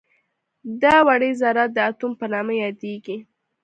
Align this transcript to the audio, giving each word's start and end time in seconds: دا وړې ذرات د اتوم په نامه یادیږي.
دا 0.81 0.95
وړې 1.07 1.31
ذرات 1.41 1.69
د 1.73 1.77
اتوم 1.89 2.13
په 2.19 2.25
نامه 2.33 2.53
یادیږي. 2.63 3.17